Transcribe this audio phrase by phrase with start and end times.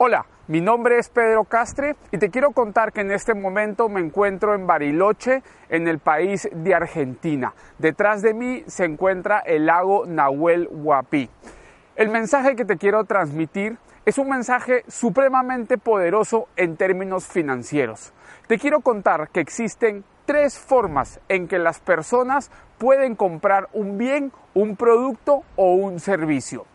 [0.00, 4.00] Hola, mi nombre es Pedro Castre y te quiero contar que en este momento me
[4.00, 7.52] encuentro en Bariloche, en el país de Argentina.
[7.78, 11.28] Detrás de mí se encuentra el lago Nahuel Huapi.
[11.98, 13.76] El mensaje que te quiero transmitir
[14.06, 18.12] es un mensaje supremamente poderoso en términos financieros.
[18.46, 24.30] Te quiero contar que existen tres formas en que las personas pueden comprar un bien,
[24.54, 26.66] un producto o un servicio.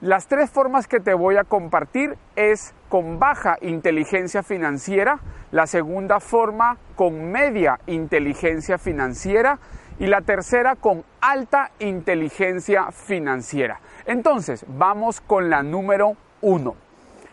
[0.00, 5.20] Las tres formas que te voy a compartir es con baja inteligencia financiera,
[5.52, 9.58] la segunda forma con media inteligencia financiera
[9.98, 13.78] y la tercera con alta inteligencia financiera.
[14.06, 16.74] Entonces, vamos con la número uno,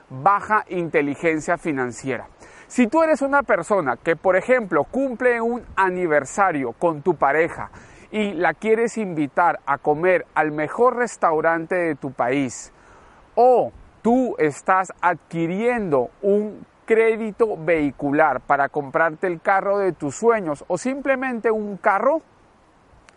[0.09, 2.27] baja inteligencia financiera.
[2.67, 7.71] Si tú eres una persona que, por ejemplo, cumple un aniversario con tu pareja
[8.11, 12.73] y la quieres invitar a comer al mejor restaurante de tu país
[13.35, 20.77] o tú estás adquiriendo un crédito vehicular para comprarte el carro de tus sueños o
[20.77, 22.21] simplemente un carro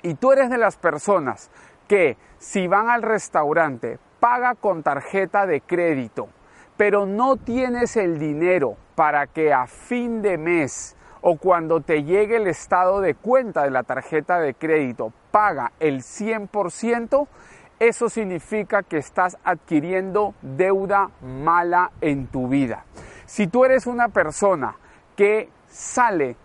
[0.02, 1.50] y tú eres de las personas
[1.90, 6.28] que si van al restaurante paga con tarjeta de crédito,
[6.76, 12.36] pero no tienes el dinero para que a fin de mes o cuando te llegue
[12.36, 17.26] el estado de cuenta de la tarjeta de crédito paga el 100%,
[17.80, 22.84] eso significa que estás adquiriendo deuda mala en tu vida.
[23.26, 24.76] Si tú eres una persona
[25.16, 26.36] que sale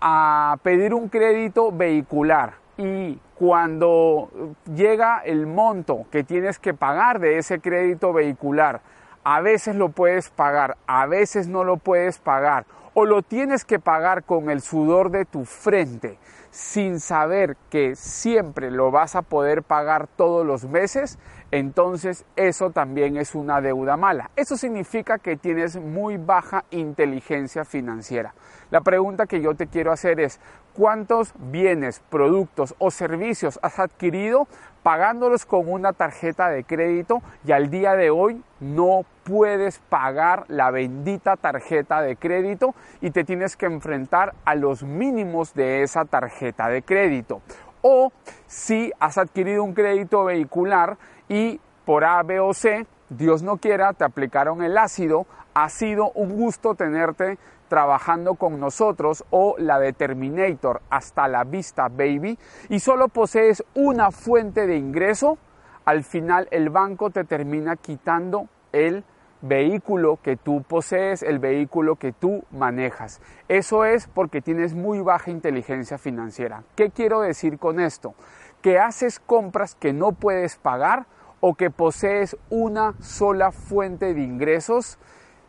[0.00, 4.30] a pedir un crédito vehicular y cuando
[4.74, 8.80] llega el monto que tienes que pagar de ese crédito vehicular,
[9.22, 13.78] a veces lo puedes pagar, a veces no lo puedes pagar o lo tienes que
[13.78, 16.18] pagar con el sudor de tu frente
[16.50, 21.18] sin saber que siempre lo vas a poder pagar todos los meses,
[21.50, 24.30] entonces eso también es una deuda mala.
[24.36, 28.34] Eso significa que tienes muy baja inteligencia financiera.
[28.70, 30.40] La pregunta que yo te quiero hacer es,
[30.74, 34.46] ¿cuántos bienes, productos o servicios has adquirido
[34.82, 40.70] pagándolos con una tarjeta de crédito y al día de hoy no puedes pagar la
[40.70, 46.68] bendita tarjeta de crédito y te tienes que enfrentar a los mínimos de esa tarjeta
[46.68, 47.42] de crédito.
[47.90, 48.12] O
[48.46, 53.94] si has adquirido un crédito vehicular y por A, B o C, Dios no quiera,
[53.94, 57.38] te aplicaron el ácido, ha sido un gusto tenerte
[57.68, 62.38] trabajando con nosotros o la de Terminator hasta la vista baby
[62.68, 65.38] y solo posees una fuente de ingreso,
[65.86, 69.02] al final el banco te termina quitando el
[69.42, 73.20] vehículo que tú posees, el vehículo que tú manejas.
[73.48, 76.64] Eso es porque tienes muy baja inteligencia financiera.
[76.74, 78.14] ¿Qué quiero decir con esto?
[78.62, 81.06] Que haces compras que no puedes pagar
[81.40, 84.98] o que posees una sola fuente de ingresos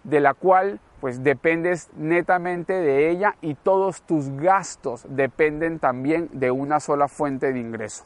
[0.04, 6.52] de la cual pues dependes netamente de ella y todos tus gastos dependen también de
[6.52, 8.06] una sola fuente de ingreso.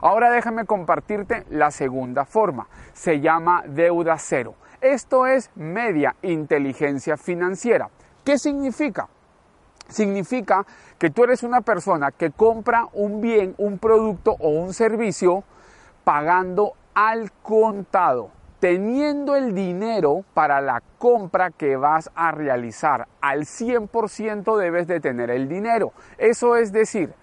[0.00, 2.66] Ahora déjame compartirte la segunda forma.
[2.92, 4.54] Se llama deuda cero.
[4.84, 7.88] Esto es media inteligencia financiera.
[8.22, 9.08] ¿Qué significa?
[9.88, 10.66] Significa
[10.98, 15.42] que tú eres una persona que compra un bien, un producto o un servicio
[16.04, 18.30] pagando al contado
[18.60, 23.08] teniendo el dinero para la compra que vas a realizar.
[23.22, 25.92] Al 100% debes de tener el dinero.
[26.18, 27.14] Eso es decir,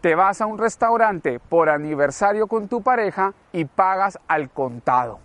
[0.00, 5.20] te vas a un restaurante por aniversario con tu pareja y pagas al contado.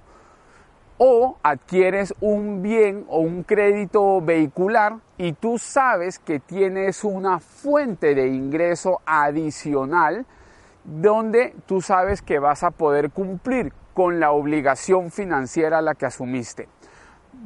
[0.98, 8.16] O adquieres un bien o un crédito vehicular y tú sabes que tienes una fuente
[8.16, 10.26] de ingreso adicional
[10.86, 16.06] donde tú sabes que vas a poder cumplir con la obligación financiera a la que
[16.06, 16.70] asumiste.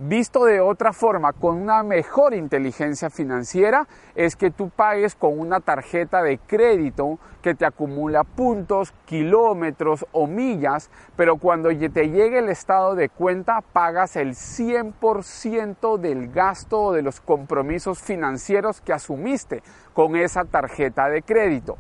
[0.02, 3.86] Visto de otra forma, con una mejor inteligencia financiera,
[4.16, 10.26] es que tú pagues con una tarjeta de crédito que te acumula puntos, kilómetros o
[10.26, 16.94] millas, pero cuando te llegue el estado de cuenta pagas el 100% del gasto o
[16.94, 19.64] de los compromisos financieros que asumiste
[19.94, 21.78] con esa tarjeta de crédito.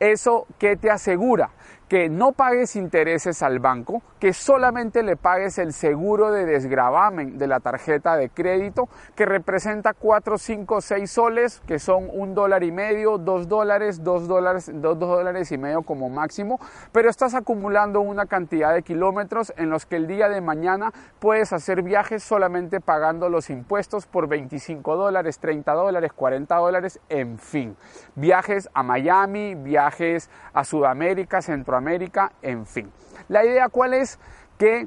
[0.00, 1.50] ¿Eso qué te asegura?
[1.90, 7.48] Que no pagues intereses al banco, que solamente le pagues el seguro de desgravamen de
[7.48, 12.70] la tarjeta de crédito, que representa 4, 5, 6 soles, que son un dólar y
[12.70, 16.60] medio, dos dólares, dos dólares, dos dólares y medio como máximo,
[16.92, 21.52] pero estás acumulando una cantidad de kilómetros en los que el día de mañana puedes
[21.52, 27.76] hacer viajes solamente pagando los impuestos por 25 dólares, 30 dólares, 40 dólares, en fin.
[28.14, 32.92] Viajes a Miami, viajes a Sudamérica, Centroamérica, América, en fin.
[33.28, 34.18] La idea cuál es
[34.58, 34.86] que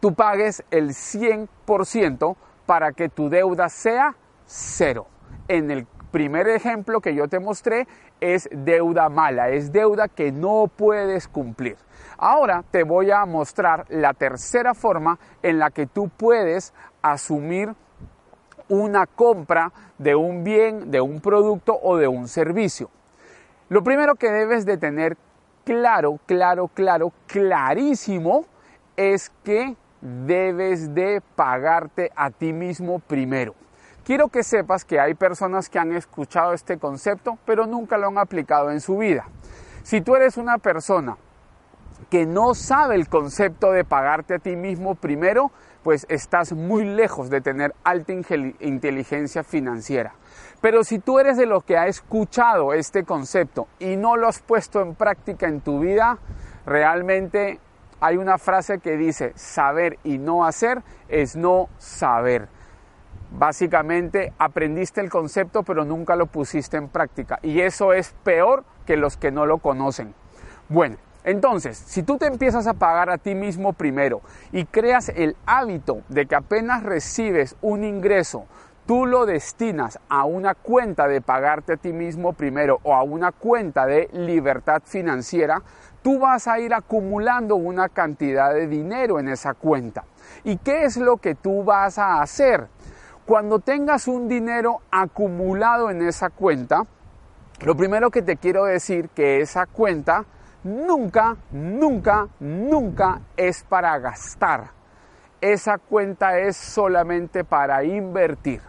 [0.00, 4.16] tú pagues el 100% para que tu deuda sea
[4.46, 5.06] cero.
[5.48, 7.86] En el primer ejemplo que yo te mostré
[8.20, 11.76] es deuda mala, es deuda que no puedes cumplir.
[12.16, 17.74] Ahora te voy a mostrar la tercera forma en la que tú puedes asumir
[18.68, 22.90] una compra de un bien, de un producto o de un servicio.
[23.68, 25.16] Lo primero que debes de tener
[25.66, 28.46] claro, claro, claro, clarísimo
[28.96, 33.54] es que debes de pagarte a ti mismo primero.
[34.04, 38.18] Quiero que sepas que hay personas que han escuchado este concepto, pero nunca lo han
[38.18, 39.26] aplicado en su vida.
[39.82, 41.16] Si tú eres una persona
[42.10, 45.50] que no sabe el concepto de pagarte a ti mismo primero,
[45.82, 50.14] pues estás muy lejos de tener alta inteligencia financiera.
[50.60, 54.40] Pero si tú eres de los que ha escuchado este concepto y no lo has
[54.40, 56.18] puesto en práctica en tu vida,
[56.64, 57.60] realmente
[58.00, 62.48] hay una frase que dice, saber y no hacer es no saber.
[63.30, 68.96] Básicamente aprendiste el concepto pero nunca lo pusiste en práctica y eso es peor que
[68.96, 70.14] los que no lo conocen.
[70.68, 75.36] Bueno, entonces, si tú te empiezas a pagar a ti mismo primero y creas el
[75.44, 78.46] hábito de que apenas recibes un ingreso,
[78.86, 83.32] tú lo destinas a una cuenta de pagarte a ti mismo primero o a una
[83.32, 85.62] cuenta de libertad financiera,
[86.00, 90.04] tú vas a ir acumulando una cantidad de dinero en esa cuenta.
[90.44, 92.68] ¿Y qué es lo que tú vas a hacer?
[93.26, 96.84] Cuando tengas un dinero acumulado en esa cuenta,
[97.62, 100.24] lo primero que te quiero decir que esa cuenta
[100.64, 104.70] nunca, nunca, nunca es para gastar.
[105.40, 108.60] Esa cuenta es solamente para invertir.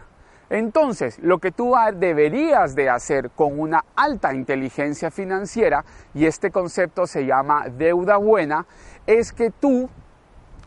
[0.50, 7.06] Entonces, lo que tú deberías de hacer con una alta inteligencia financiera, y este concepto
[7.06, 8.64] se llama deuda buena,
[9.06, 9.90] es que tú,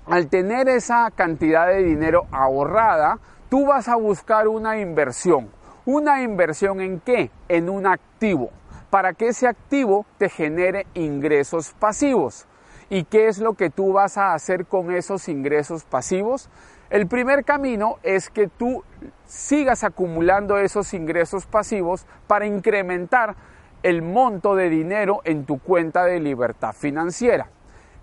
[0.06, 3.17] al tener esa cantidad de dinero ahorrada,
[3.50, 5.50] tú vas a buscar una inversión.
[5.85, 7.31] ¿Una inversión en qué?
[7.50, 8.51] En un activo,
[8.91, 12.45] para que ese activo te genere ingresos pasivos.
[12.89, 16.49] ¿Y qué es lo que tú vas a hacer con esos ingresos pasivos?
[16.89, 18.83] El primer camino es que tú
[19.25, 23.38] sigas acumulando esos ingresos pasivos para incrementar
[23.81, 27.49] el monto de dinero en tu cuenta de libertad financiera.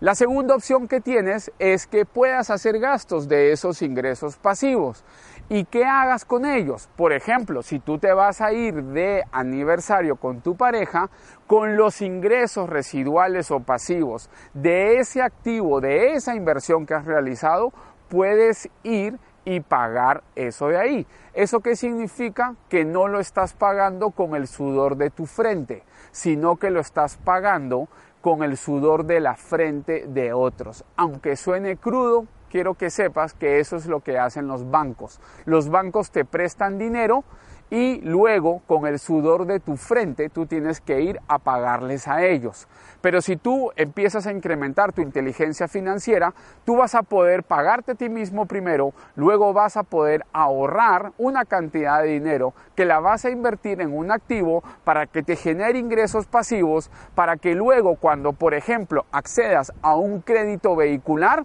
[0.00, 5.04] La segunda opción que tienes es que puedas hacer gastos de esos ingresos pasivos.
[5.48, 6.88] ¿Y qué hagas con ellos?
[6.94, 11.10] Por ejemplo, si tú te vas a ir de aniversario con tu pareja,
[11.48, 17.72] con los ingresos residuales o pasivos de ese activo, de esa inversión que has realizado,
[18.08, 21.06] puedes ir y pagar eso de ahí.
[21.34, 22.54] ¿Eso qué significa?
[22.68, 27.16] Que no lo estás pagando con el sudor de tu frente, sino que lo estás
[27.16, 27.88] pagando
[28.20, 30.84] con el sudor de la frente de otros.
[30.96, 35.20] Aunque suene crudo, quiero que sepas que eso es lo que hacen los bancos.
[35.44, 37.24] Los bancos te prestan dinero
[37.70, 42.24] y luego con el sudor de tu frente tú tienes que ir a pagarles a
[42.24, 42.66] ellos.
[43.00, 46.34] Pero si tú empiezas a incrementar tu inteligencia financiera,
[46.64, 51.44] tú vas a poder pagarte a ti mismo primero, luego vas a poder ahorrar una
[51.44, 55.78] cantidad de dinero que la vas a invertir en un activo para que te genere
[55.78, 61.44] ingresos pasivos, para que luego cuando, por ejemplo, accedas a un crédito vehicular,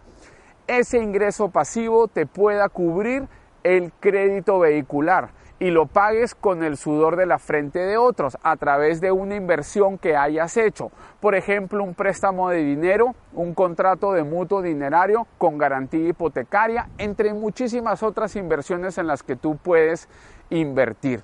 [0.65, 3.27] ese ingreso pasivo te pueda cubrir
[3.63, 8.55] el crédito vehicular y lo pagues con el sudor de la frente de otros a
[8.57, 10.91] través de una inversión que hayas hecho.
[11.19, 17.33] Por ejemplo, un préstamo de dinero, un contrato de mutuo dinerario con garantía hipotecaria, entre
[17.33, 20.09] muchísimas otras inversiones en las que tú puedes
[20.49, 21.23] invertir.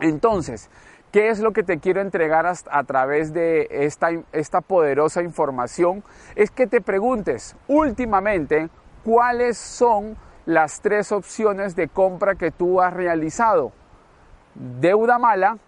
[0.00, 0.70] Entonces,
[1.10, 6.04] ¿Qué es lo que te quiero entregar a través de esta, esta poderosa información?
[6.36, 8.68] Es que te preguntes últimamente
[9.04, 13.70] cuáles son las tres opciones de compra que tú has realizado.
[14.54, 15.58] Deuda mala,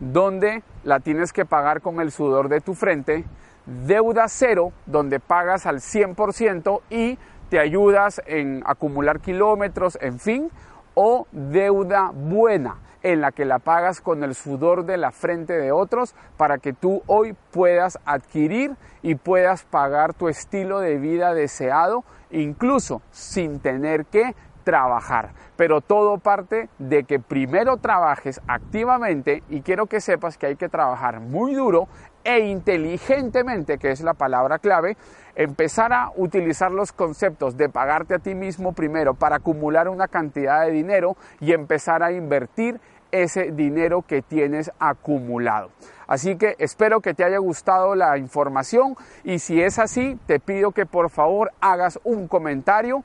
[0.00, 3.24] donde la tienes que pagar con el sudor de tu frente.
[3.64, 7.16] Deuda cero, donde pagas al 100% y
[7.48, 10.50] te ayudas en acumular kilómetros, en fin.
[10.94, 15.70] O deuda buena, en la que la pagas con el sudor de la frente de
[15.70, 22.02] otros para que tú hoy puedas adquirir y puedas pagar tu estilo de vida deseado,
[22.30, 25.30] incluso sin tener que trabajar.
[25.56, 30.68] Pero todo parte de que primero trabajes activamente y quiero que sepas que hay que
[30.68, 31.88] trabajar muy duro
[32.22, 34.98] e inteligentemente, que es la palabra clave,
[35.34, 40.66] empezar a utilizar los conceptos de pagarte a ti mismo primero para acumular una cantidad
[40.66, 42.78] de dinero y empezar a invertir
[43.12, 45.70] ese dinero que tienes acumulado.
[46.06, 50.72] Así que espero que te haya gustado la información y si es así, te pido
[50.72, 53.04] que por favor hagas un comentario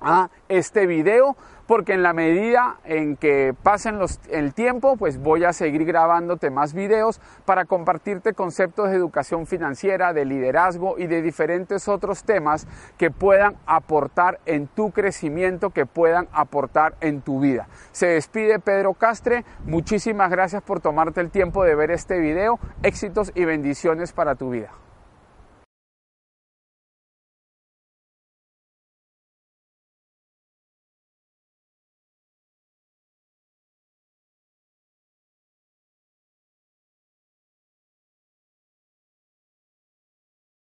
[0.00, 1.36] a este video
[1.70, 6.50] porque en la medida en que pasen los, el tiempo, pues voy a seguir grabándote
[6.50, 12.66] más videos para compartirte conceptos de educación financiera, de liderazgo y de diferentes otros temas
[12.98, 17.68] que puedan aportar en tu crecimiento, que puedan aportar en tu vida.
[17.92, 23.30] Se despide Pedro Castre, muchísimas gracias por tomarte el tiempo de ver este video, éxitos
[23.36, 24.72] y bendiciones para tu vida.